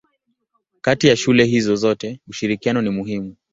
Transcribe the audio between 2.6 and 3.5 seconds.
ni muhimu.